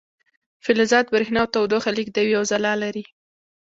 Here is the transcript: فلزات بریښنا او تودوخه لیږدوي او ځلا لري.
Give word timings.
فلزات 0.65 1.05
بریښنا 1.13 1.41
او 1.43 1.51
تودوخه 1.55 1.89
لیږدوي 1.97 2.33
او 2.39 2.43
ځلا 2.51 2.73
لري. 2.83 3.03